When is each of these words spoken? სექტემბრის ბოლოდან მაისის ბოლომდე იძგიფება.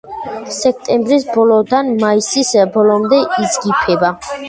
სექტემბრის 0.55 1.27
ბოლოდან 1.35 1.93
მაისის 2.01 2.57
ბოლომდე 2.79 3.25
იძგიფება. 3.47 4.15